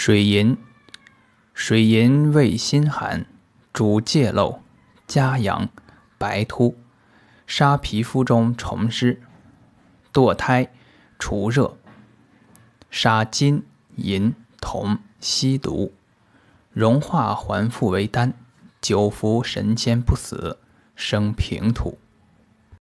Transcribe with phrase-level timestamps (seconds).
[0.00, 0.56] 水银，
[1.52, 3.26] 水银味辛寒，
[3.72, 4.62] 主疥漏、
[5.08, 5.68] 加阳、
[6.16, 6.78] 白秃，
[7.48, 9.20] 杀皮肤中虫湿，
[10.12, 10.70] 堕胎、
[11.18, 11.76] 除热，
[12.92, 13.64] 杀金
[13.96, 15.92] 银铜吸毒，
[16.72, 18.32] 融化还复为丹，
[18.80, 20.58] 久服神仙不死，
[20.94, 21.98] 生平土。